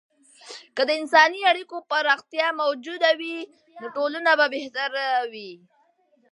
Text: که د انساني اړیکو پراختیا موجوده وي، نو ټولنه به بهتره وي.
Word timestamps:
که 0.75 0.81
د 0.85 0.89
انساني 0.99 1.41
اړیکو 1.51 1.77
پراختیا 1.91 2.47
موجوده 2.61 3.11
وي، 3.19 3.37
نو 3.79 3.85
ټولنه 3.95 4.31
به 4.39 4.45
بهتره 4.55 5.05
وي. 5.33 5.51